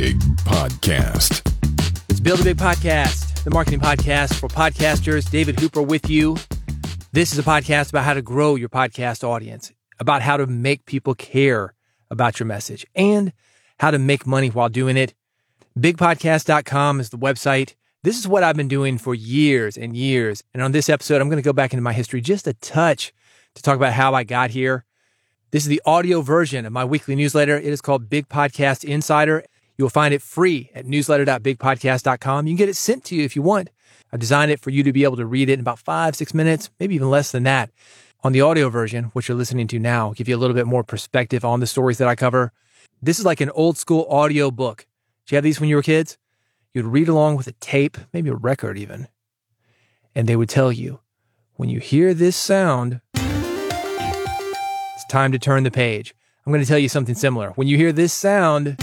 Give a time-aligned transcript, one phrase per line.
[0.00, 1.40] Big Podcast.
[2.08, 5.30] It's Build a Big Podcast, the marketing podcast for podcasters.
[5.30, 6.36] David Hooper with you.
[7.12, 9.70] This is a podcast about how to grow your podcast audience,
[10.00, 11.74] about how to make people care
[12.10, 13.32] about your message, and
[13.78, 15.14] how to make money while doing it.
[15.78, 17.76] Bigpodcast.com is the website.
[18.02, 20.42] This is what I've been doing for years and years.
[20.52, 23.12] And on this episode, I'm going to go back into my history just a touch
[23.54, 24.86] to talk about how I got here.
[25.52, 27.56] This is the audio version of my weekly newsletter.
[27.56, 29.44] It is called Big Podcast Insider.
[29.76, 32.46] You will find it free at newsletter.bigpodcast.com.
[32.46, 33.70] You can get it sent to you if you want.
[34.12, 36.32] I designed it for you to be able to read it in about five, six
[36.32, 37.70] minutes, maybe even less than that.
[38.22, 40.84] On the audio version, which you're listening to now, give you a little bit more
[40.84, 42.52] perspective on the stories that I cover.
[43.02, 44.86] This is like an old school audio book.
[45.26, 46.16] Did you have these when you were kids?
[46.72, 49.08] You'd read along with a tape, maybe a record even.
[50.14, 51.00] And they would tell you,
[51.56, 56.14] when you hear this sound, it's time to turn the page.
[56.46, 57.50] I'm going to tell you something similar.
[57.50, 58.76] When you hear this sound,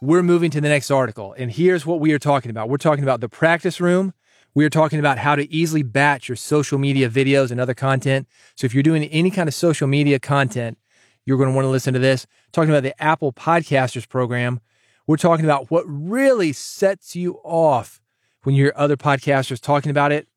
[0.00, 1.34] we're moving to the next article.
[1.36, 2.68] And here's what we are talking about.
[2.68, 4.14] We're talking about the practice room.
[4.54, 8.26] We are talking about how to easily batch your social media videos and other content.
[8.56, 10.78] So if you're doing any kind of social media content,
[11.24, 12.26] you're going to want to listen to this.
[12.50, 14.60] Talking about the Apple Podcasters program.
[15.06, 18.00] We're talking about what really sets you off
[18.42, 20.28] when you hear other podcasters talking about it.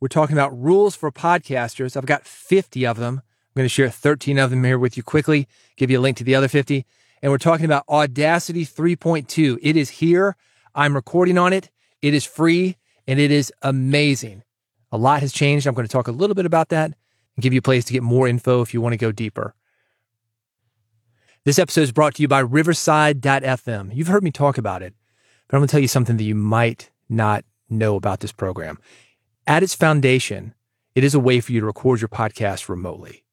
[0.00, 1.96] We're talking about rules for podcasters.
[1.96, 3.22] I've got 50 of them.
[3.24, 6.16] I'm going to share 13 of them here with you quickly, give you a link
[6.18, 6.86] to the other 50.
[7.22, 9.58] And we're talking about Audacity 3.2.
[9.62, 10.36] It is here.
[10.74, 11.70] I'm recording on it.
[12.00, 14.42] It is free and it is amazing.
[14.90, 15.66] A lot has changed.
[15.66, 16.86] I'm going to talk a little bit about that
[17.36, 19.54] and give you a place to get more info if you want to go deeper.
[21.44, 23.94] This episode is brought to you by Riverside.fm.
[23.94, 24.94] You've heard me talk about it,
[25.48, 28.78] but I'm going to tell you something that you might not know about this program.
[29.46, 30.54] At its foundation,
[30.94, 33.24] it is a way for you to record your podcast remotely,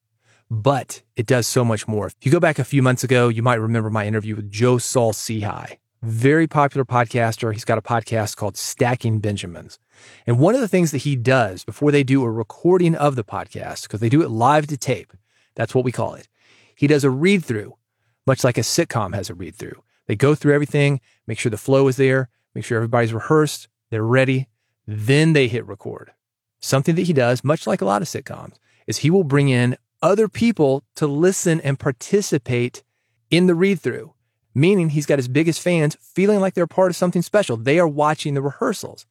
[0.50, 2.08] but it does so much more.
[2.08, 4.78] If you go back a few months ago, you might remember my interview with Joe
[4.78, 7.54] Saul-Sehy, very popular podcaster.
[7.54, 9.80] He's got a podcast called Stacking Benjamins.
[10.26, 13.24] And one of the things that he does before they do a recording of the
[13.24, 15.14] podcast, because they do it live to tape,
[15.56, 16.28] that's what we call it.
[16.76, 17.76] He does a read through,
[18.26, 19.84] much like a sitcom has a read through.
[20.08, 24.04] They go through everything, make sure the flow is there, make sure everybody's rehearsed, they're
[24.04, 24.48] ready,
[24.88, 26.12] then they hit record.
[26.62, 28.56] Something that he does, much like a lot of sitcoms,
[28.88, 32.84] is he will bring in other people to listen and participate
[33.30, 34.14] in the read through,
[34.56, 37.58] meaning he's got his biggest fans feeling like they're part of something special.
[37.58, 39.06] They are watching the rehearsals.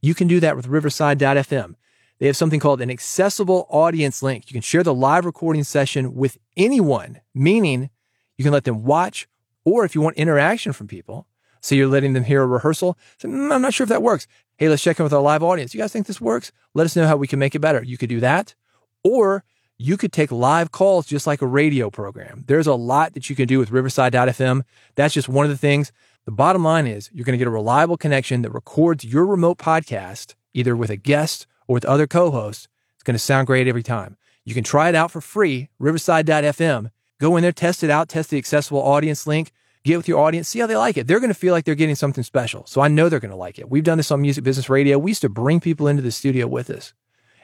[0.00, 1.74] You can do that with Riverside.fm.
[2.18, 4.44] They have something called an accessible audience link.
[4.48, 7.90] You can share the live recording session with anyone, meaning
[8.36, 9.28] you can let them watch,
[9.64, 11.26] or if you want interaction from people,
[11.60, 12.98] so you're letting them hear a rehearsal.
[13.18, 14.26] So, mm, I'm not sure if that works.
[14.56, 15.74] Hey, let's check in with our live audience.
[15.74, 16.52] You guys think this works?
[16.74, 17.82] Let us know how we can make it better.
[17.82, 18.54] You could do that.
[19.02, 19.44] Or
[19.78, 22.44] you could take live calls just like a radio program.
[22.46, 24.62] There's a lot that you can do with Riverside.fm.
[24.94, 25.92] That's just one of the things.
[26.24, 29.58] The bottom line is you're going to get a reliable connection that records your remote
[29.58, 32.68] podcast, either with a guest or with other co hosts.
[32.94, 34.16] It's going to sound great every time.
[34.44, 36.90] You can try it out for free, riverside.fm.
[37.20, 39.52] Go in there, test it out, test the accessible audience link
[39.84, 41.06] get with your audience, see how they like it.
[41.06, 42.66] They're going to feel like they're getting something special.
[42.66, 43.70] So I know they're going to like it.
[43.70, 44.98] We've done this on Music Business Radio.
[44.98, 46.94] We used to bring people into the studio with us.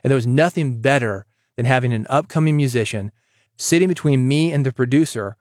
[0.03, 1.27] And there was nothing better
[1.59, 3.11] than having an upcoming musician
[3.57, 5.37] sitting between me and the producer,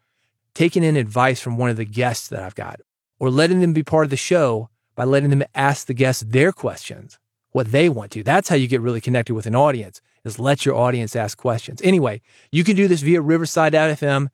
[0.56, 2.82] taking in advice from one of the guests that I've got,
[3.20, 6.52] or letting them be part of the show by letting them ask the guests their
[6.52, 7.20] questions,
[7.52, 8.24] what they want to.
[8.24, 11.84] That's how you get really connected with an audience, is let your audience ask questions.
[11.84, 14.30] Anyway, you can do this via Riverside.fm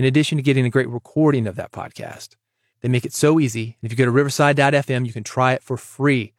[0.00, 2.30] in addition to getting a great recording of that podcast.
[2.80, 3.76] They make it so easy.
[3.82, 6.32] If you go to riverside.fm, you can try it for free.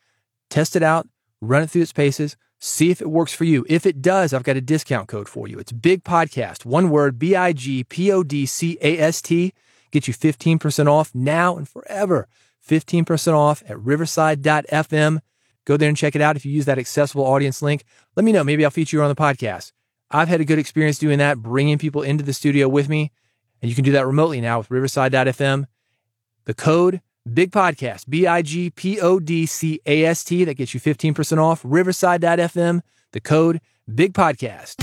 [0.49, 1.07] Test it out,
[1.39, 3.65] run it through its paces, see if it works for you.
[3.67, 5.59] If it does, I've got a discount code for you.
[5.59, 9.53] It's Big Podcast, one word, B I G P O D C A S T.
[9.91, 12.29] Get you 15% off now and forever.
[12.65, 15.19] 15% off at riverside.fm.
[15.65, 16.35] Go there and check it out.
[16.35, 17.83] If you use that accessible audience link,
[18.15, 18.43] let me know.
[18.43, 19.73] Maybe I'll feature you on the podcast.
[20.09, 23.11] I've had a good experience doing that, bringing people into the studio with me.
[23.61, 25.65] And you can do that remotely now with riverside.fm.
[26.45, 27.01] The code
[27.33, 30.79] Big Podcast, B I G P O D C A S T, that gets you
[30.79, 31.61] 15% off.
[31.63, 32.81] Riverside.fm,
[33.11, 33.61] the code
[33.93, 34.75] Big Podcast.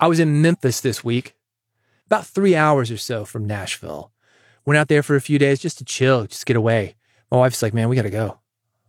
[0.00, 1.34] I was in Memphis this week,
[2.06, 4.12] about three hours or so from Nashville.
[4.64, 6.94] Went out there for a few days just to chill, just get away.
[7.30, 8.38] My wife's like, man, we got to go.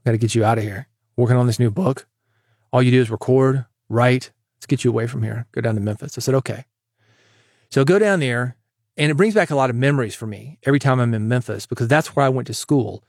[0.06, 0.88] Got to get you out of here.
[1.17, 2.07] Working on this new book.
[2.71, 4.31] All you do is record, write.
[4.57, 5.47] Let's get you away from here.
[5.51, 6.17] Go down to Memphis.
[6.17, 6.65] I said, okay.
[7.71, 8.56] So go down there
[9.00, 11.66] and it brings back a lot of memories for me every time I'm in Memphis
[11.66, 13.04] because that's where I went to school.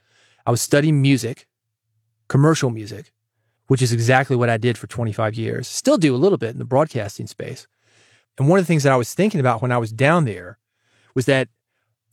[0.45, 1.47] I was studying music,
[2.29, 3.11] commercial music,
[3.67, 5.67] which is exactly what I did for 25 years.
[5.67, 7.67] Still do a little bit in the broadcasting space.
[8.37, 10.57] And one of the things that I was thinking about when I was down there
[11.13, 11.49] was that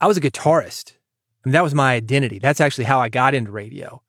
[0.01, 0.95] I was a guitarist.
[1.45, 2.39] Mean, that was my identity.
[2.39, 4.03] That's actually how I got into radio.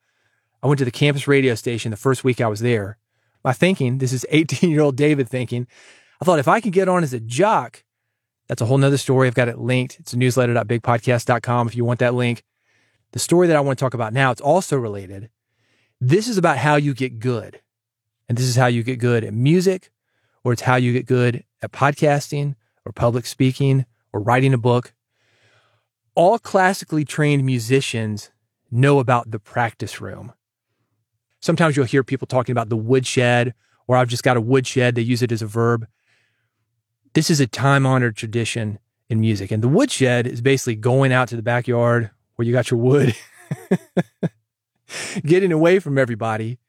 [0.62, 2.98] I went to the campus radio station the first week I was there.
[3.44, 5.68] My thinking, this is 18 year old David thinking,
[6.20, 7.84] I thought if I could get on as a jock,
[8.50, 9.28] that's a whole nother story.
[9.28, 10.00] I've got it linked.
[10.00, 12.44] It's newsletter.bigpodcast.com if you want that link.
[13.12, 15.30] The story that I want to talk about now, it's also related.
[16.02, 17.62] This is about how you get good.
[18.28, 19.92] And this is how you get good at music,
[20.44, 22.56] or it's how you get good at podcasting,
[22.86, 24.94] or public speaking, or writing a book.
[26.16, 28.32] All classically trained musicians
[28.72, 30.34] know about the practice room.
[31.40, 33.54] Sometimes you'll hear people talking about the woodshed,
[33.88, 34.96] or I've just got a woodshed.
[34.96, 35.88] They use it as a verb.
[37.14, 38.80] This is a time honored tradition
[39.10, 39.52] in music.
[39.52, 43.16] And the woodshed is basically going out to the backyard where you got your wood,
[45.26, 46.60] getting away from everybody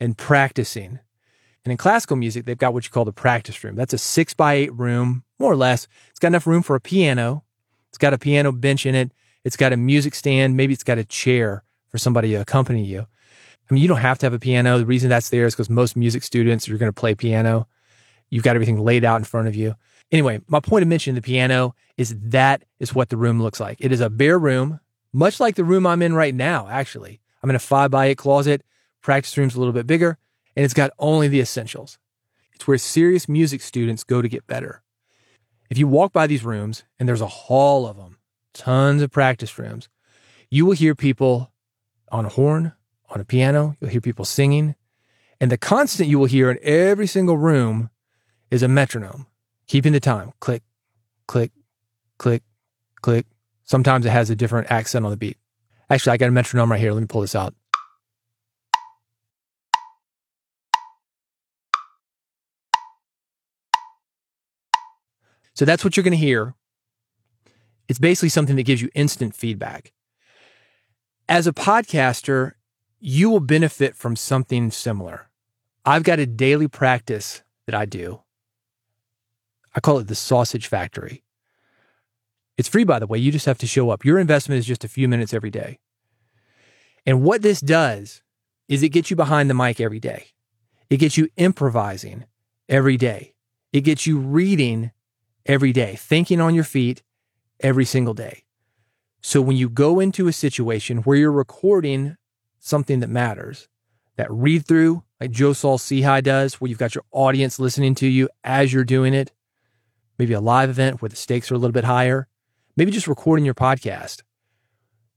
[0.00, 1.00] and practicing.
[1.64, 3.76] And in classical music, they've got what you call the practice room.
[3.76, 5.86] That's a six by eight room, more or less.
[6.10, 7.44] It's got enough room for a piano.
[7.88, 9.12] It's got a piano bench in it.
[9.44, 10.56] It's got a music stand.
[10.56, 13.00] Maybe it's got a chair for somebody to accompany you.
[13.00, 14.78] I mean, you don't have to have a piano.
[14.78, 17.66] The reason that's there is because most music students are going to play piano.
[18.32, 19.74] You've got everything laid out in front of you.
[20.10, 23.76] Anyway, my point of mentioning the piano is that is what the room looks like.
[23.78, 24.80] It is a bare room,
[25.12, 27.20] much like the room I'm in right now, actually.
[27.42, 28.62] I'm in a five by eight closet
[29.02, 30.16] practice room's a little bit bigger,
[30.56, 31.98] and it's got only the essentials.
[32.54, 34.82] It's where serious music students go to get better.
[35.68, 38.16] If you walk by these rooms, and there's a hall of them,
[38.54, 39.90] tons of practice rooms,
[40.50, 41.52] you will hear people
[42.10, 42.72] on a horn,
[43.10, 44.74] on a piano, you'll hear people singing.
[45.38, 47.90] And the constant you will hear in every single room
[48.52, 49.26] is a metronome,
[49.66, 50.62] keeping the time click,
[51.26, 51.50] click,
[52.18, 52.42] click,
[53.00, 53.26] click.
[53.64, 55.38] Sometimes it has a different accent on the beat.
[55.88, 56.92] Actually, I got a metronome right here.
[56.92, 57.54] Let me pull this out.
[65.54, 66.54] So that's what you're going to hear.
[67.88, 69.92] It's basically something that gives you instant feedback.
[71.26, 72.52] As a podcaster,
[73.00, 75.30] you will benefit from something similar.
[75.86, 78.20] I've got a daily practice that I do.
[79.74, 81.22] I call it the sausage factory.
[82.58, 83.18] It's free, by the way.
[83.18, 84.04] You just have to show up.
[84.04, 85.78] Your investment is just a few minutes every day.
[87.06, 88.22] And what this does
[88.68, 90.26] is it gets you behind the mic every day.
[90.90, 92.24] It gets you improvising
[92.68, 93.34] every day.
[93.72, 94.92] It gets you reading
[95.46, 97.02] every day, thinking on your feet
[97.60, 98.44] every single day.
[99.22, 102.16] So when you go into a situation where you're recording
[102.58, 103.68] something that matters,
[104.16, 108.06] that read through, like Joe Saul Sehy does, where you've got your audience listening to
[108.06, 109.32] you as you're doing it,
[110.18, 112.28] maybe a live event where the stakes are a little bit higher,
[112.76, 114.22] maybe just recording your podcast,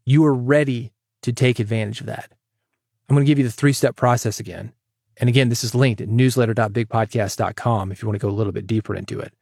[0.06, 2.31] you are ready to take advantage of that.
[3.09, 4.71] I'm going to give you the three step process again.
[5.18, 8.68] And again, this is linked at newsletter.bigpodcast.com if you want to go a little bit
[8.68, 9.33] deeper into it.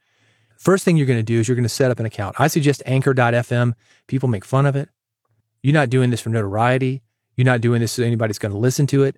[0.56, 2.36] First thing you're going to do is you're going to set up an account.
[2.38, 3.74] I suggest anchor.fm.
[4.06, 4.88] People make fun of it.
[5.62, 7.02] You're not doing this for notoriety.
[7.36, 9.16] You're not doing this so anybody's going to listen to it.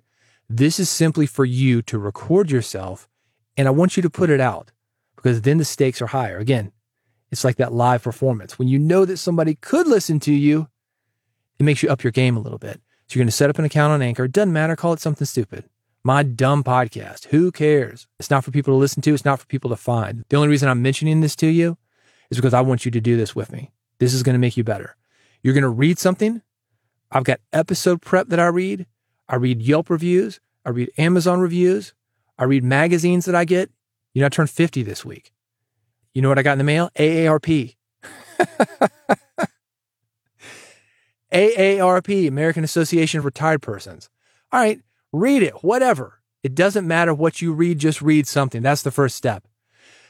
[0.49, 3.07] This is simply for you to record yourself.
[3.55, 4.71] And I want you to put it out
[5.27, 6.37] because then the stakes are higher.
[6.37, 6.71] Again,
[7.31, 8.57] it's like that live performance.
[8.57, 10.69] When you know that somebody could listen to you,
[11.59, 12.79] it makes you up your game a little bit.
[13.07, 14.23] So you're going to set up an account on Anchor.
[14.23, 14.77] It doesn't matter.
[14.77, 15.65] Call it something stupid
[16.01, 17.25] my dumb podcast.
[17.25, 18.07] Who cares?
[18.17, 19.13] It's not for people to listen to.
[19.13, 20.23] It's not for people to find.
[20.29, 21.77] The only reason I'm mentioning this to you
[22.29, 23.73] is because I want you to do this with me.
[23.99, 24.95] This is going to make you better.
[25.43, 26.41] You're going to read something.
[27.11, 28.85] I've got episode prep that I read.
[29.27, 30.39] I read Yelp reviews.
[30.63, 31.93] I read Amazon reviews.
[32.39, 33.69] I read magazines that I get.
[34.17, 35.31] You know, I turned 50 this week.
[36.15, 36.89] You know what I got in the mail?
[36.97, 37.75] AARP.
[41.31, 44.09] AARP, American Association of Retired Persons.
[44.51, 44.81] All right,
[45.13, 46.19] Read it, whatever.
[46.43, 48.61] It doesn't matter what you read, just read something.
[48.61, 49.47] That's the first step.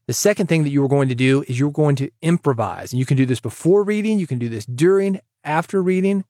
[0.07, 2.91] The second thing that you are going to do is you're going to improvise.
[2.91, 6.25] And you can do this before reading, you can do this during, after reading.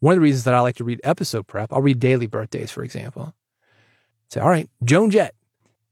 [0.00, 2.70] One of the reasons that I like to read episode prep, I'll read daily birthdays,
[2.70, 3.34] for example.
[4.30, 5.34] Say, all right, Joan Jett.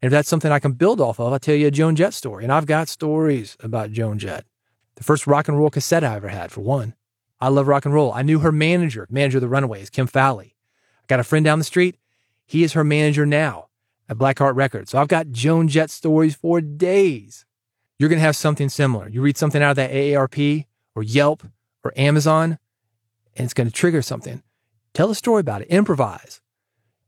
[0.02, 2.14] And if that's something I can build off of, I'll tell you a Joan Jett
[2.14, 2.45] story.
[2.45, 4.47] And I've got stories about Joan Jett.
[4.97, 6.95] The first rock and roll cassette I ever had, for one.
[7.40, 8.12] I love rock and roll.
[8.12, 10.54] I knew her manager, manager of the Runaways, Kim Fowley.
[11.02, 11.97] I got a friend down the street.
[12.47, 13.69] He is her manager now
[14.09, 14.90] at Blackheart Records.
[14.90, 17.47] So I've got Joan Jett stories for days.
[17.99, 19.09] You're going to have something similar.
[19.09, 21.45] You read something out of that AARP or Yelp
[21.85, 22.59] or Amazon,
[23.37, 24.42] and it's going to trigger something.
[24.95, 25.69] Tell a story about it.
[25.69, 26.40] Improvise.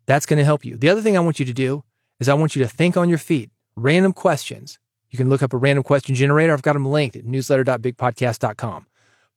[0.07, 0.77] That's going to help you.
[0.77, 1.85] The other thing I want you to do
[2.23, 3.51] is I want you to think on your feet.
[3.77, 4.79] Random questions.
[5.11, 6.53] You can look up a random question generator.
[6.53, 8.87] I've got them linked at newsletter.bigpodcast.com.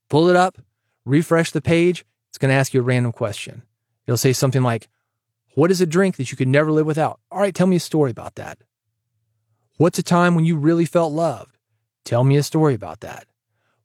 [0.10, 0.58] Pull it up,
[1.04, 2.06] refresh the page.
[2.30, 3.64] It's going to ask you a random question.
[4.06, 4.88] It'll say something like,
[5.56, 7.20] What is a drink that you could never live without?
[7.32, 8.60] All right, tell me a story about that.
[9.78, 11.58] What's a time when you really felt loved?
[12.06, 13.26] Tell me a story about that.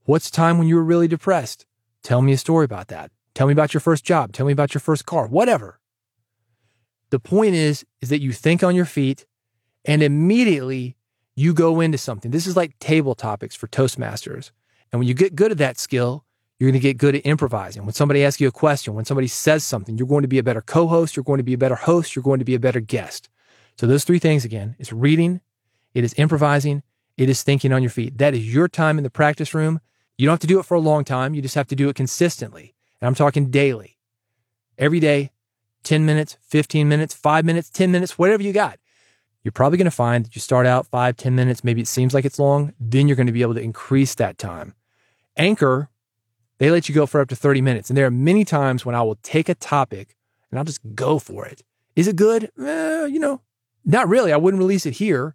[0.05, 1.65] What's a time when you were really depressed?
[2.03, 3.11] Tell me a story about that.
[3.35, 4.33] Tell me about your first job.
[4.33, 5.80] Tell me about your first car, whatever.
[7.11, 9.27] The point is, is that you think on your feet
[9.85, 10.97] and immediately
[11.37, 12.31] you go into something.
[12.31, 14.51] This is like table topics for Toastmasters.
[14.93, 16.25] And when you get good at that skill,
[16.59, 17.85] you're going to get good at improvising.
[17.85, 20.43] When somebody asks you a question, when somebody says something, you're going to be a
[20.43, 22.81] better co-host, you're going to be a better host, you're going to be a better
[22.81, 23.31] guest.
[23.79, 25.41] So those three things again, it's reading,
[25.95, 26.83] it is improvising,
[27.17, 28.19] it is thinking on your feet.
[28.19, 29.81] That is your time in the practice room.
[30.19, 31.33] You don't have to do it for a long time.
[31.33, 32.75] You just have to do it consistently.
[33.01, 33.97] And I'm talking daily.
[34.77, 35.31] Every day,
[35.85, 38.79] 10 minutes, 15 minutes, five minutes, 10 minutes, whatever you got.
[39.43, 41.65] You're probably going to find that you start out five, 10 minutes.
[41.65, 42.75] Maybe it seems like it's long.
[42.79, 44.75] Then you're going to be able to increase that time.
[45.37, 45.89] Anchor,
[46.59, 47.89] they let you go for up to 30 minutes.
[47.89, 50.15] And there are many times when I will take a topic
[50.51, 51.63] and I'll just go for it.
[51.97, 52.51] Is it good?
[52.63, 53.41] Eh, you know,
[53.85, 54.33] not really.
[54.33, 55.35] I wouldn't release it here.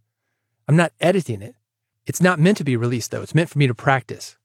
[0.68, 1.56] I'm not editing it.
[2.06, 3.24] It's not meant to be released though.
[3.24, 4.38] It's meant for me to practice.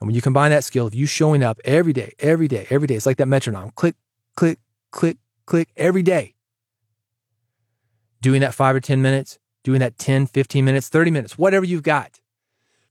[0.00, 2.86] And when you combine that skill of you showing up every day, every day, every
[2.86, 3.96] day, it's like that metronome click,
[4.36, 4.58] click,
[4.96, 6.34] click, click every day.
[8.22, 11.84] Doing that five or 10 minutes, doing that 10, 15 minutes, 30 minutes, whatever you've
[11.84, 12.18] got.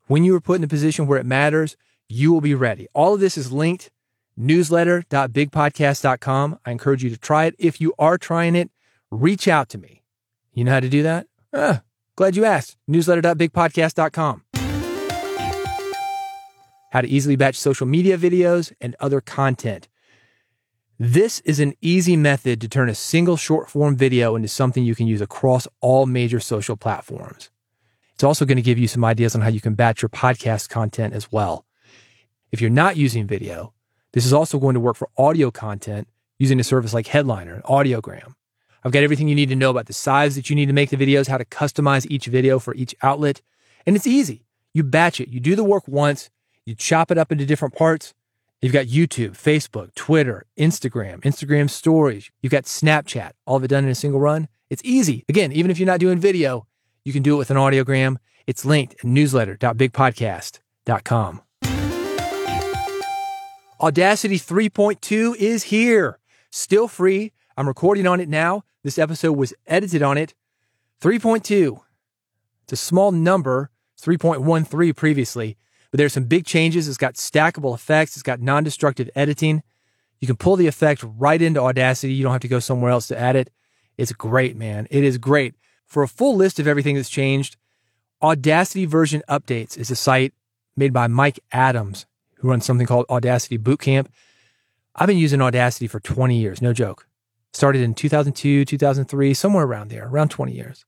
[0.08, 1.76] When you are put in a position where it matters,
[2.08, 2.88] you will be ready.
[2.94, 3.90] All of this is linked
[4.38, 6.60] newsletter.bigpodcast.com.
[6.66, 7.56] I encourage you to try it.
[7.58, 8.70] If you are trying it,
[9.10, 10.04] reach out to me.
[10.54, 11.28] You know how to do that?
[11.54, 11.84] Ah,
[12.16, 12.76] glad you asked.
[12.90, 14.42] Newsletter.bigpodcast.com.
[16.92, 19.88] How to easily batch social media videos and other content.
[20.98, 24.96] This is an easy method to turn a single short form video into something you
[24.96, 27.50] can use across all major social platforms.
[28.14, 30.70] It's also going to give you some ideas on how you can batch your podcast
[30.70, 31.66] content as well.
[32.54, 33.74] If you're not using video,
[34.14, 36.08] this is also going to work for audio content
[36.40, 38.34] using a service like Headliner, Audiogram.
[38.82, 40.92] I've got everything you need to know about the size that you need to make
[40.92, 43.42] the videos, how to customize each video for each outlet.
[43.86, 44.46] And it's easy.
[44.74, 45.28] You batch it.
[45.28, 46.30] You do the work once,
[46.66, 48.14] you chop it up into different parts.
[48.66, 52.32] You've got YouTube, Facebook, Twitter, Instagram, Instagram stories.
[52.42, 54.48] You've got Snapchat, all of it done in a single run.
[54.72, 55.24] It's easy.
[55.30, 56.66] Again, even if you're not doing video,
[57.04, 58.18] you can do it with an audiogram.
[58.48, 61.42] It's linked at newsletter.bigpodcast.com.
[63.80, 66.18] Audacity 3.2 is here.
[66.50, 67.34] Still free.
[67.56, 68.64] I'm recording on it now.
[68.84, 70.34] This episode was edited on it.
[71.02, 71.82] 3.2.
[72.64, 73.70] It's a small number.
[74.02, 75.56] 3.13 previously,
[75.96, 76.90] but there's some big changes.
[76.90, 78.18] It's got stackable effects.
[78.18, 79.64] It's got non-destructive editing.
[80.20, 82.14] You can pull the effect right into Audacity.
[82.14, 83.50] You don't have to go somewhere else to add it.
[83.98, 84.88] It's great, man.
[84.92, 85.56] It is great.
[85.86, 87.56] For a full list of everything that's changed,
[88.22, 90.34] Audacity version updates is a site
[90.76, 92.06] made by Mike Adams,
[92.40, 94.08] who runs something called Audacity Bootcamp.
[94.98, 97.08] I've been using Audacity for 20 years, no joke.
[97.54, 100.84] Started in 2002, 2003, somewhere around there, around 20 years.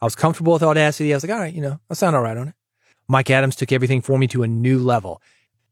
[0.00, 1.12] I was comfortable with Audacity.
[1.12, 2.54] I was like, all right, you know, I sound all right on it.
[3.10, 5.20] Mike Adams took everything for me to a new level.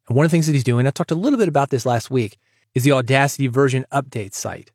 [0.08, 1.86] And one of the things that he's doing, I talked a little bit about this
[1.86, 2.36] last week,
[2.74, 4.72] is the Audacity version update site.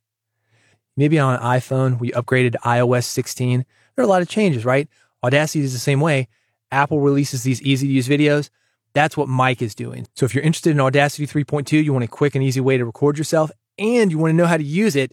[0.95, 3.65] Maybe on an iPhone, we upgraded to iOS 16.
[3.95, 4.87] There are a lot of changes, right?
[5.25, 6.29] Audacity is the same way.
[6.71, 8.49] Apple releases these easy to use videos.
[8.93, 10.07] That's what Mike is doing.
[10.15, 12.85] So if you're interested in Audacity 3.2, you want a quick and easy way to
[12.85, 15.11] record yourself, and you want to know how to use it,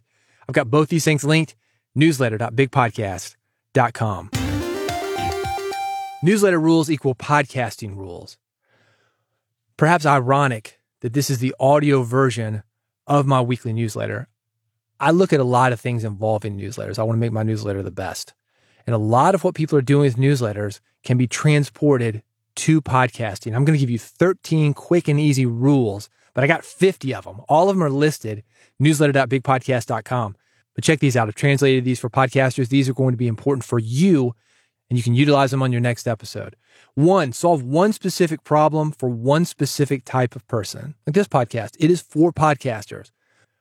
[0.48, 1.56] I've got both these things linked
[1.96, 4.39] newsletter.bigpodcast.com.
[6.22, 8.36] Newsletter rules equal podcasting rules.
[9.78, 12.62] Perhaps ironic that this is the audio version
[13.06, 14.28] of my weekly newsletter.
[15.00, 16.98] I look at a lot of things involving newsletters.
[16.98, 18.34] I want to make my newsletter the best.
[18.86, 22.22] And a lot of what people are doing with newsletters can be transported
[22.56, 23.54] to podcasting.
[23.54, 27.24] I'm going to give you 13 quick and easy rules, but I got 50 of
[27.24, 27.40] them.
[27.48, 28.42] All of them are listed
[28.78, 30.36] newsletter.bigpodcast.com.
[30.74, 31.28] But check these out.
[31.28, 32.68] I've translated these for podcasters.
[32.68, 34.34] These are going to be important for you
[34.90, 36.56] and you can utilize them on your next episode.
[36.94, 40.96] One, solve one specific problem for one specific type of person.
[41.06, 43.10] Like this podcast, it is for podcasters.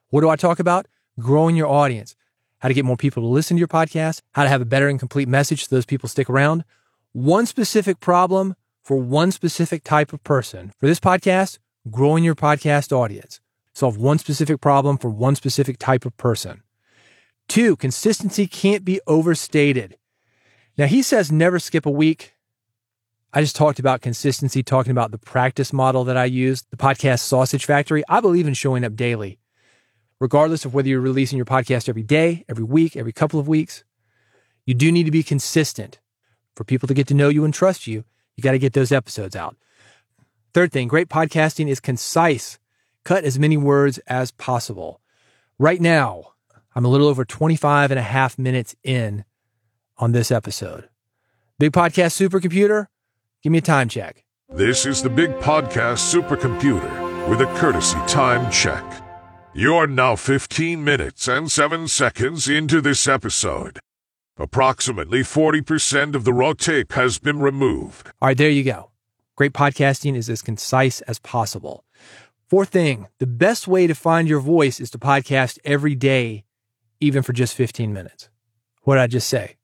[0.10, 0.88] What do I talk about?
[1.20, 2.16] Growing your audience,
[2.60, 4.90] how to get more people to listen to your podcast, how to have a better
[4.90, 6.66] and complete message so those people stick around.
[7.14, 10.74] One specific problem for one specific type of person.
[10.80, 11.60] For this podcast,
[11.92, 13.40] growing your podcast audience.
[13.74, 16.64] Solve one specific problem for one specific type of person.
[17.48, 19.96] Two, consistency can't be overstated.
[20.80, 22.36] Now, he says never skip a week.
[23.34, 27.20] I just talked about consistency, talking about the practice model that I use, the podcast
[27.20, 28.02] Sausage Factory.
[28.08, 29.40] I believe in showing up daily,
[30.22, 33.84] regardless of whether you're releasing your podcast every day, every week, every couple of weeks.
[34.66, 36.00] You do need to be consistent.
[36.56, 38.06] For people to get to know you and trust you,
[38.38, 39.58] you got to get those episodes out.
[40.54, 42.58] Third thing, great podcasting is concise.
[43.04, 45.02] Cut as many words as possible.
[45.58, 46.36] Right now,
[46.74, 49.26] I'm a little over 25 and a half minutes in
[50.00, 50.90] on this episode.
[51.60, 52.88] Big Podcast Supercomputer,
[53.44, 54.24] give me a time check.
[54.50, 58.84] This is the Big Podcast Supercomputer with a courtesy time check.
[59.54, 63.80] You are now 15 minutes and 7 seconds into this episode.
[64.38, 68.08] Approximately 40% of the raw tape has been removed.
[68.22, 68.90] All right, there you go.
[69.36, 71.84] Great podcasting is as concise as possible.
[72.48, 76.46] Fourth thing, the best way to find your voice is to podcast every day,
[77.00, 78.30] even for just 15 minutes.
[78.82, 79.58] What did I just say?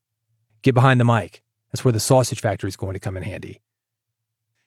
[0.66, 1.44] Get behind the mic.
[1.70, 3.60] That's where the sausage factory is going to come in handy.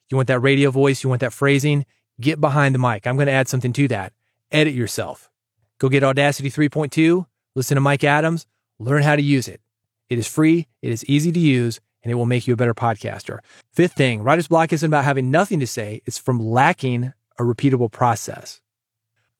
[0.08, 1.04] You want that radio voice?
[1.04, 1.84] You want that phrasing?
[2.18, 3.06] Get behind the mic.
[3.06, 4.14] I'm going to add something to that.
[4.50, 5.28] Edit yourself.
[5.76, 8.46] Go get Audacity 3.2, listen to Mike Adams,
[8.78, 9.60] learn how to use it.
[10.08, 12.72] It is free, it is easy to use, and it will make you a better
[12.72, 13.40] podcaster.
[13.70, 17.92] Fifth thing, writer's block isn't about having nothing to say, it's from lacking a repeatable
[17.92, 18.62] process.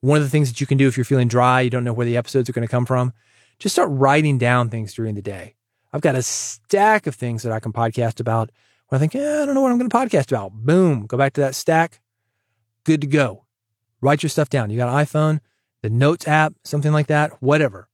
[0.02, 1.94] One of the things that you can do if you're feeling dry, you don't know
[1.94, 3.14] where the episodes are going to come from,
[3.58, 5.54] just start writing down things during the day.
[5.92, 8.50] I've got a stack of things that I can podcast about
[8.88, 10.52] when I think, eh, I don't know what I'm going to podcast about.
[10.52, 12.00] Boom, go back to that stack.
[12.85, 13.44] Good to go.
[14.00, 14.70] Write your stuff down.
[14.70, 15.40] You got an iPhone,
[15.82, 17.88] the Notes app, something like that, whatever.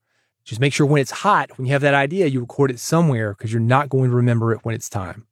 [0.45, 3.35] Just make sure when it's hot, when you have that idea, you record it somewhere
[3.35, 5.27] because you're not going to remember it when it's time.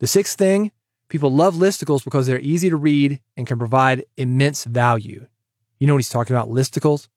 [0.00, 0.72] The sixth thing,
[1.08, 5.26] people love listicles because they're easy to read and can provide immense value.
[5.78, 7.08] You know what he's talking about, listicles?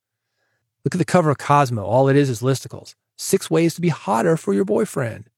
[0.86, 1.84] Look at the cover of Cosmo.
[1.84, 2.94] All it is is listicles.
[3.24, 5.30] Six ways to be hotter for your boyfriend.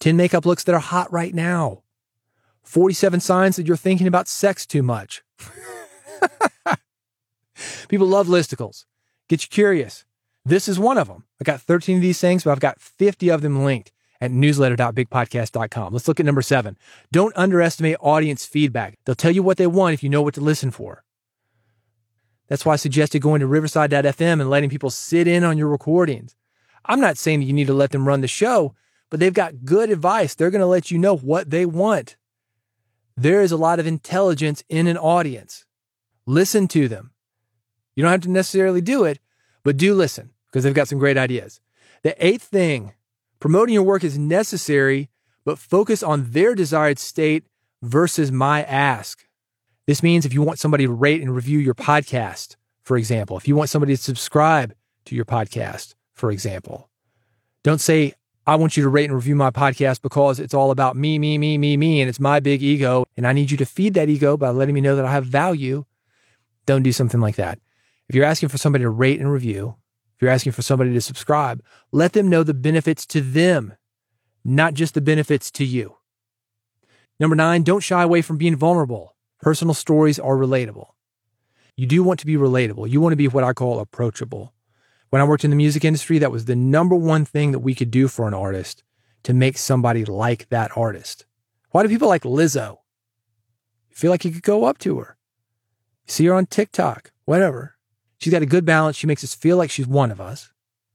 [0.00, 1.84] 10 makeup looks that are hot right now.
[2.64, 5.22] 47 signs that you're thinking about sex too much.
[7.88, 8.86] People love listicles.
[9.28, 10.04] Get you curious.
[10.44, 11.22] This is one of them.
[11.40, 15.92] I got 13 of these things, but I've got 50 of them linked at newsletter.bigpodcast.com.
[15.92, 16.76] Let's look at number seven.
[17.12, 18.98] Don't underestimate audience feedback.
[19.04, 21.04] They'll tell you what they want if you know what to listen for.
[22.48, 26.34] That's why I suggested going to riverside.fm and letting people sit in on your recordings.
[26.84, 28.74] I'm not saying that you need to let them run the show,
[29.10, 30.34] but they've got good advice.
[30.34, 32.16] They're going to let you know what they want.
[33.16, 35.64] There is a lot of intelligence in an audience.
[36.26, 37.12] Listen to them.
[37.94, 39.18] You don't have to necessarily do it,
[39.64, 41.60] but do listen because they've got some great ideas.
[42.02, 42.92] The eighth thing
[43.38, 45.10] promoting your work is necessary,
[45.44, 47.44] but focus on their desired state
[47.82, 49.26] versus my ask.
[49.86, 53.48] This means if you want somebody to rate and review your podcast, for example, if
[53.48, 54.74] you want somebody to subscribe
[55.06, 56.88] to your podcast, for example,
[57.64, 58.14] don't say,
[58.46, 61.36] I want you to rate and review my podcast because it's all about me, me,
[61.36, 63.04] me, me, me, and it's my big ego.
[63.16, 65.26] And I need you to feed that ego by letting me know that I have
[65.26, 65.84] value.
[66.64, 67.58] Don't do something like that.
[68.08, 69.74] If you're asking for somebody to rate and review,
[70.14, 73.74] if you're asking for somebody to subscribe, let them know the benefits to them,
[74.44, 75.96] not just the benefits to you.
[77.18, 79.16] Number nine, don't shy away from being vulnerable.
[79.40, 80.90] Personal stories are relatable.
[81.76, 82.88] You do want to be relatable.
[82.88, 84.51] You want to be what I call approachable.
[85.12, 87.74] When I worked in the music industry, that was the number one thing that we
[87.74, 88.82] could do for an artist
[89.24, 91.26] to make somebody like that artist.
[91.70, 92.78] Why do people like Lizzo?
[93.90, 95.18] You feel like you could go up to her.
[96.06, 97.76] You see her on TikTok, whatever.
[98.20, 98.96] She's got a good balance.
[98.96, 100.50] She makes us feel like she's one of us.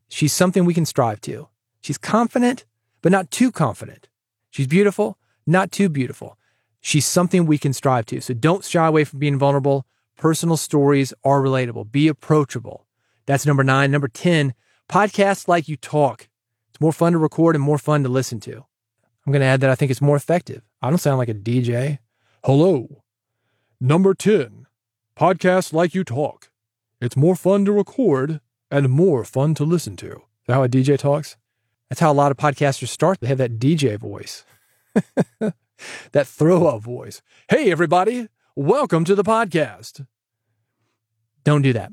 [0.10, 1.50] She's something we can strive to.
[1.82, 2.66] She's confident,
[3.04, 4.08] but not too confident.
[4.50, 6.40] She's beautiful, not too beautiful.
[6.82, 8.20] She's something we can strive to.
[8.22, 9.86] So don't shy away from being vulnerable.
[10.18, 11.92] Personal stories are relatable.
[11.92, 12.87] Be approachable.
[13.28, 13.92] That's number nine.
[13.92, 14.54] Number 10,
[14.90, 16.30] podcasts like you talk.
[16.70, 18.66] It's more fun to record and more fun to listen to.
[19.26, 20.64] I'm going to add that I think it's more effective.
[20.82, 22.00] I don't sound like a DJ.
[22.46, 23.04] Hello.
[23.82, 24.66] Number 10,
[25.16, 26.50] podcasts like you talk.
[27.02, 28.40] It's more fun to record
[28.72, 30.12] and more fun to listen to.
[30.12, 31.36] Is that how a DJ talks?
[31.90, 33.20] That's how a lot of podcasters start.
[33.20, 34.46] They have that DJ voice,
[36.12, 37.22] that throw up voice.
[37.50, 40.08] Hey, everybody, welcome to the podcast.
[41.44, 41.92] Don't do that.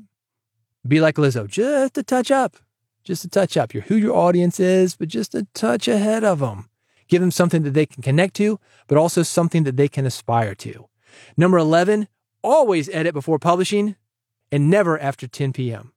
[0.87, 2.57] Be like Lizzo, just a touch up,
[3.03, 3.73] just a touch up.
[3.73, 6.69] You're who your audience is, but just a touch ahead of them.
[7.07, 10.53] Give them something that they can connect to, but also something that they can aspire
[10.55, 10.87] to.
[11.37, 12.07] Number 11,
[12.43, 13.95] always edit before publishing
[14.51, 15.91] and never after 10 p.m.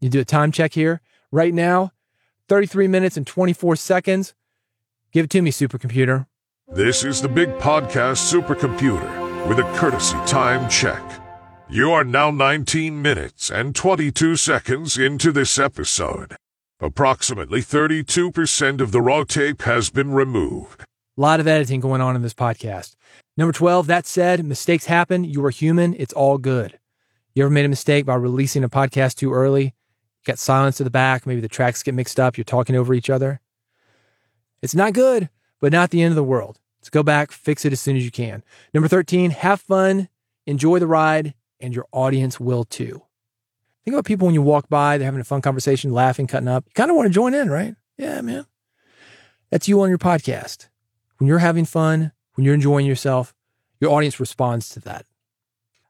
[0.00, 1.00] You do a time check here.
[1.32, 1.92] Right now,
[2.48, 4.34] 33 minutes and 24 seconds.
[5.12, 6.26] Give it to me, supercomputer.
[6.68, 11.23] This is the Big Podcast Supercomputer with a courtesy time check.
[11.70, 16.36] You are now 19 minutes and 22 seconds into this episode.
[16.78, 20.82] Approximately 32% of the raw tape has been removed.
[20.82, 22.96] A lot of editing going on in this podcast.
[23.38, 25.24] Number 12, that said, mistakes happen.
[25.24, 25.94] You are human.
[25.98, 26.78] It's all good.
[27.34, 29.64] You ever made a mistake by releasing a podcast too early?
[29.64, 29.72] You
[30.26, 31.26] got silence at the back.
[31.26, 32.36] Maybe the tracks get mixed up.
[32.36, 33.40] You're talking over each other.
[34.60, 36.60] It's not good, but not the end of the world.
[36.80, 38.44] Let's go back, fix it as soon as you can.
[38.74, 40.10] Number 13, have fun,
[40.46, 41.32] enjoy the ride,
[41.64, 43.02] and your audience will too.
[43.84, 46.64] Think about people when you walk by, they're having a fun conversation, laughing, cutting up.
[46.66, 47.74] You kind of want to join in, right?
[47.98, 48.46] Yeah, man.
[49.50, 50.68] That's you on your podcast.
[51.18, 53.34] When you're having fun, when you're enjoying yourself,
[53.80, 55.04] Your audience responds to that.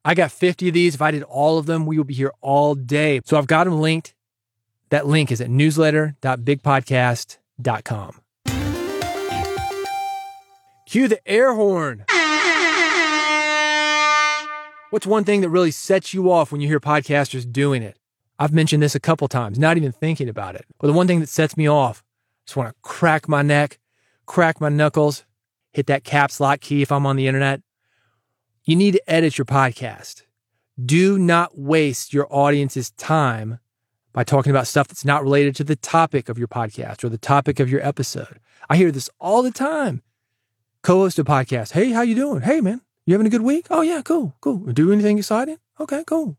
[0.04, 0.94] I got 50 of these.
[0.96, 3.20] If I did all of them, we would be here all day.
[3.24, 4.14] So I've got them linked.
[4.90, 8.20] That link is at newsletter.bigpodcast.com.
[10.86, 12.04] Cue the air horn.
[14.94, 17.98] What's one thing that really sets you off when you hear podcasters doing it?
[18.38, 20.66] I've mentioned this a couple times, not even thinking about it.
[20.78, 23.80] But the one thing that sets me off, I just want to crack my neck,
[24.26, 25.24] crack my knuckles,
[25.72, 27.60] hit that caps lock key if I'm on the internet.
[28.62, 30.22] You need to edit your podcast.
[30.80, 33.58] Do not waste your audience's time
[34.12, 37.18] by talking about stuff that's not related to the topic of your podcast or the
[37.18, 38.38] topic of your episode.
[38.70, 40.02] I hear this all the time.
[40.82, 41.72] Co-host a podcast.
[41.72, 42.42] Hey, how you doing?
[42.42, 43.66] Hey, man, you having a good week?
[43.70, 44.58] Oh, yeah, cool, cool.
[44.58, 45.58] Do anything exciting?
[45.78, 46.36] Okay, cool.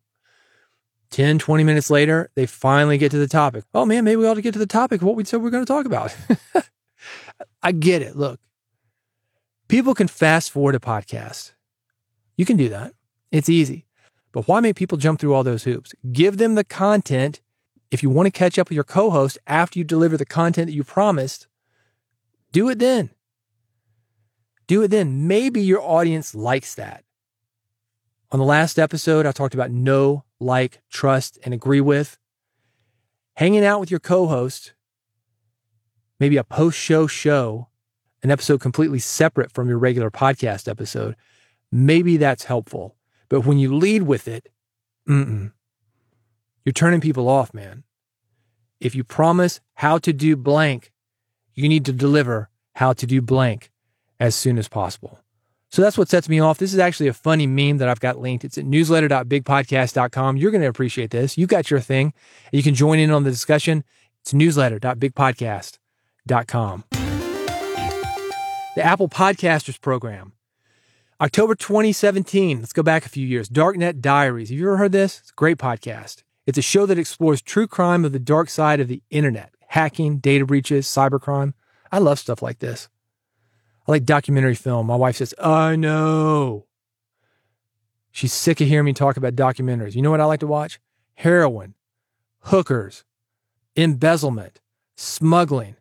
[1.12, 3.64] 10, 20 minutes later, they finally get to the topic.
[3.74, 5.48] Oh, man, maybe we ought to get to the topic of what we said we
[5.48, 6.16] are going to talk about.
[7.64, 8.16] I get it.
[8.16, 8.40] Look,
[9.68, 11.54] people can fast forward a podcast.
[12.38, 12.94] You can do that.
[13.32, 13.86] It's easy.
[14.32, 15.94] But why make people jump through all those hoops?
[16.12, 17.42] Give them the content.
[17.92, 20.68] If you want to catch up with your co host after you deliver the content
[20.68, 21.48] that you promised,
[22.52, 23.12] do it then.
[24.68, 25.28] Do it then.
[25.28, 27.04] Maybe your audience likes that.
[28.32, 32.18] On the last episode, I talked about know, like, trust, and agree with.
[33.36, 34.74] Hanging out with your co host,
[36.20, 37.68] maybe a post show show,
[38.24, 41.16] an episode completely separate from your regular podcast episode,
[41.72, 42.96] maybe that's helpful.
[43.30, 44.50] But when you lead with it,
[45.08, 45.52] mm-mm.
[46.64, 47.84] you're turning people off, man.
[48.80, 50.92] If you promise how to do blank,
[51.54, 53.72] you need to deliver how to do blank
[54.20, 55.20] as soon as possible.
[55.70, 56.58] So that's what sets me off.
[56.58, 58.46] This is actually a funny meme that I've got linked.
[58.46, 60.38] It's at newsletter.bigpodcast.com.
[60.38, 61.38] You're going to appreciate this.
[61.38, 62.14] You got your thing.
[62.54, 63.84] You can join in on the discussion.
[64.22, 66.84] It's newsletter.bigpodcast.com.
[68.76, 70.34] The Apple Podcasters Program.
[71.20, 72.60] October 2017.
[72.60, 73.50] Let's go back a few years.
[73.50, 74.50] Darknet Diaries.
[74.50, 75.20] Have you ever heard this?
[75.20, 76.24] It's a great podcast.
[76.46, 80.20] It's a show that explores true crime of the dark side of the internet hacking,
[80.20, 81.54] data breaches, cybercrime.
[81.92, 82.88] I love stuff like this.
[83.88, 84.88] I like documentary film.
[84.88, 86.66] My wife says, I know.
[88.12, 89.96] She's sick of hearing me talk about documentaries.
[89.96, 90.80] You know what I like to watch?
[91.16, 91.76] Heroin,
[92.40, 93.04] hookers,
[93.76, 94.62] embezzlement,
[94.96, 95.76] smuggling,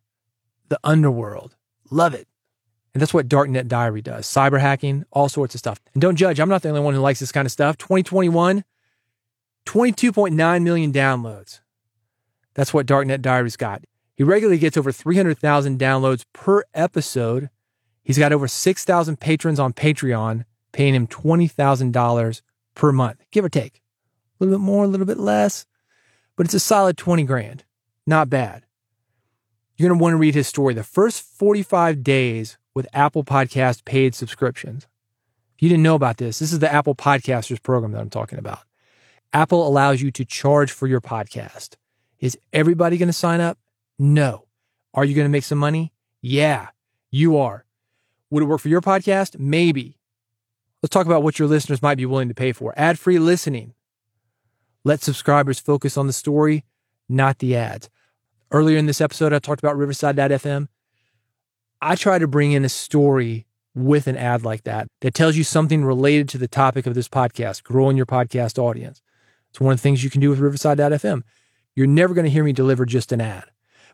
[0.69, 1.57] the underworld.
[1.91, 2.27] Love it.
[2.93, 5.81] And that's what Darknet Diary does cyber hacking, all sorts of stuff.
[5.95, 7.77] And don't judge, I'm not the only one who likes this kind of stuff.
[7.79, 8.65] 2021,
[9.67, 11.61] 22.9 million downloads.
[12.55, 13.85] That's what Darknet Diary's got.
[14.17, 17.51] He regularly gets over 300,000 downloads per episode.
[18.05, 22.43] He's got over 6,000 patrons on Patreon paying him $20,000
[22.75, 23.81] per month, give or take.
[24.39, 25.67] A little bit more, a little bit less,
[26.37, 27.65] but it's a solid 20 grand.
[28.07, 28.65] Not bad.
[29.77, 30.75] You're going to want to read his story.
[30.75, 34.87] The first 45 days with Apple Podcast paid subscriptions.
[35.57, 38.39] If you didn't know about this, this is the Apple Podcasters program that I'm talking
[38.39, 38.61] about.
[39.33, 41.77] Apple allows you to charge for your podcast.
[42.21, 43.59] Is everybody going to sign up?
[43.99, 44.47] No.
[44.93, 45.93] Are you going to make some money?
[46.21, 46.69] Yeah,
[47.11, 47.65] you are.
[48.35, 49.39] Would it work for your podcast?
[49.39, 49.97] Maybe.
[50.83, 52.75] Let's talk about what your listeners might be willing to pay for.
[52.77, 53.75] Ad free listening.
[54.83, 56.65] Let subscribers focus on the story,
[57.09, 57.89] not the ads.
[58.51, 60.67] Earlier in this episode, I talked about Riverside.fm.
[61.81, 65.45] I try to bring in a story with an ad like that that tells you
[65.45, 69.01] something related to the topic of this podcast, growing your podcast audience.
[69.51, 71.23] It's one of the things you can do with Riverside.fm.
[71.77, 73.45] You're never going to hear me deliver just an ad.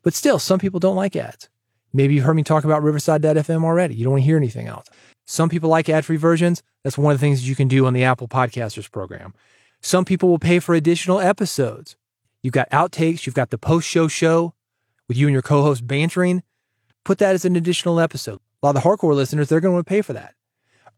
[0.02, 1.50] But still, some people don't like ads.
[1.92, 3.94] Maybe you've heard me talk about Riverside.fm already.
[3.94, 4.86] You don't want to hear anything else.
[5.26, 6.62] Some people like ad free versions.
[6.82, 9.34] That's one of the things that you can do on the Apple Podcasters program.
[9.80, 11.96] Some people will pay for additional episodes.
[12.42, 14.54] You've got outtakes, you've got the post show show
[15.08, 16.42] with you and your co host bantering.
[17.04, 18.40] Put that as an additional episode.
[18.62, 20.34] A lot of the hardcore listeners, they're going to want to pay for that.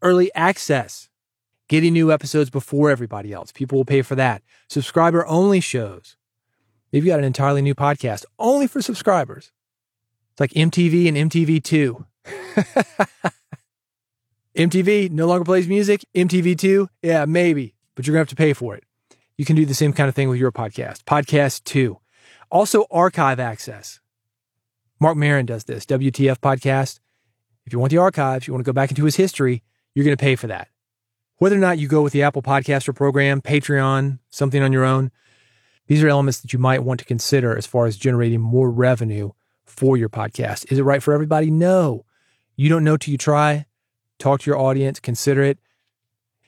[0.01, 1.09] Early access,
[1.69, 3.51] getting new episodes before everybody else.
[3.51, 4.41] People will pay for that.
[4.67, 6.17] Subscriber only shows.
[6.91, 9.51] Maybe you got an entirely new podcast only for subscribers.
[10.33, 12.05] It's like MTV and MTV2.
[14.57, 16.03] MTV no longer plays music.
[16.15, 18.83] MTV2, yeah, maybe, but you're going to have to pay for it.
[19.37, 21.03] You can do the same kind of thing with your podcast.
[21.03, 21.99] Podcast 2.
[22.49, 23.99] Also, archive access.
[24.99, 26.99] Marc Maron does this, WTF podcast.
[27.67, 29.61] If you want the archives, you want to go back into his history,
[29.93, 30.67] you're going to pay for that.
[31.37, 35.11] Whether or not you go with the Apple Podcaster program, Patreon, something on your own,
[35.85, 39.31] these are elements that you might want to consider as far as generating more revenue
[39.73, 40.71] for your podcast.
[40.71, 41.49] Is it right for everybody?
[41.49, 42.05] No.
[42.55, 43.65] You don't know till you try.
[44.19, 45.57] Talk to your audience, consider it.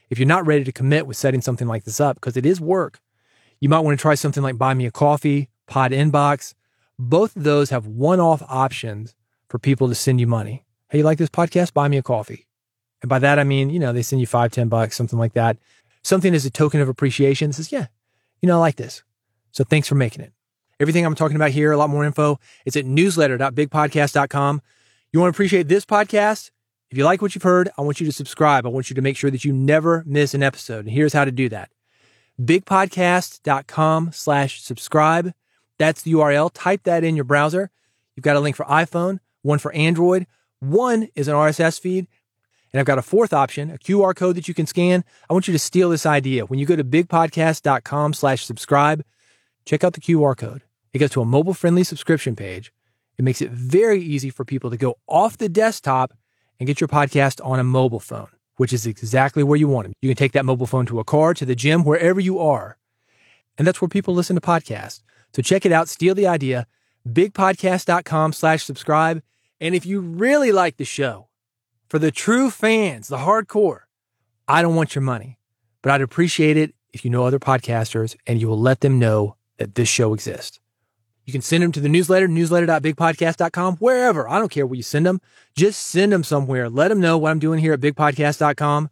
[0.09, 2.61] If you're not ready to commit with setting something like this up, because it is
[2.61, 2.99] work,
[3.59, 6.53] you might want to try something like Buy Me a Coffee, Pod Inbox.
[6.99, 9.15] Both of those have one off options
[9.49, 10.63] for people to send you money.
[10.89, 11.73] Hey, you like this podcast?
[11.73, 12.45] Buy me a coffee.
[13.01, 15.33] And by that, I mean, you know, they send you five, ten bucks, something like
[15.33, 15.57] that.
[16.03, 17.87] Something as a token of appreciation says, yeah,
[18.41, 19.03] you know, I like this.
[19.51, 20.31] So thanks for making it.
[20.79, 24.61] Everything I'm talking about here, a lot more info, it's at newsletter.bigpodcast.com.
[25.13, 26.51] You want to appreciate this podcast?
[26.91, 28.65] If you like what you've heard, I want you to subscribe.
[28.65, 30.85] I want you to make sure that you never miss an episode.
[30.85, 31.71] And here's how to do that.
[32.41, 35.33] Bigpodcast.com slash subscribe.
[35.77, 36.51] That's the URL.
[36.53, 37.71] Type that in your browser.
[38.15, 40.27] You've got a link for iPhone, one for Android.
[40.59, 42.07] One is an RSS feed.
[42.73, 45.05] And I've got a fourth option, a QR code that you can scan.
[45.29, 46.45] I want you to steal this idea.
[46.45, 49.05] When you go to bigpodcast.com slash subscribe,
[49.65, 50.61] check out the QR code.
[50.95, 52.71] It goes to a mobile friendly subscription page.
[53.17, 56.13] It makes it very easy for people to go off the desktop
[56.57, 59.93] and get your podcast on a mobile phone, which is exactly where you want them.
[60.01, 62.77] You can take that mobile phone to a car, to the gym, wherever you are.
[63.57, 65.01] And that's where people listen to podcasts.
[65.33, 66.65] So check it out, steal the idea,
[67.05, 69.21] bigpodcast.com slash subscribe.
[69.59, 71.27] And if you really like the show,
[71.89, 73.79] for the true fans, the hardcore,
[74.47, 75.39] I don't want your money,
[75.81, 79.35] but I'd appreciate it if you know other podcasters and you will let them know
[79.57, 80.61] that this show exists.
[81.25, 84.29] You can send them to the newsletter, newsletter.bigpodcast.com, wherever.
[84.29, 85.21] I don't care where you send them.
[85.55, 86.69] Just send them somewhere.
[86.69, 88.89] Let them know what I'm doing here at bigpodcast.com.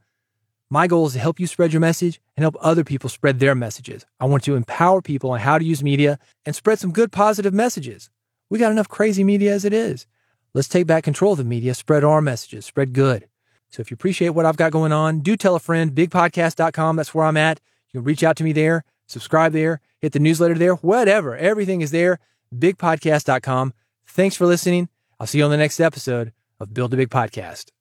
[0.70, 3.54] My goal is to help you spread your message and help other people spread their
[3.54, 4.08] messages.
[4.20, 7.54] I want to empower people on how to use media and spread some good positive
[7.54, 8.10] messages.
[8.50, 10.08] We got enough crazy media as it is.
[10.56, 13.28] Let's take back control of the media, spread our messages, spread good.
[13.70, 16.96] So if you appreciate what I've got going on, do tell a friend, bigpodcast.com.
[16.96, 17.60] That's where I'm at.
[17.92, 21.36] You can reach out to me there, subscribe there, hit the newsletter there, whatever.
[21.36, 22.20] Everything is there.
[22.54, 23.74] Bigpodcast.com.
[24.06, 24.90] Thanks for listening.
[25.18, 27.73] I'll see you on the next episode of Build a Big Podcast.